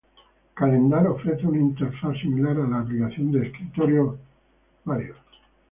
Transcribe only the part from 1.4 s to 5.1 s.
una interfaz similar a la aplicación de escritorio de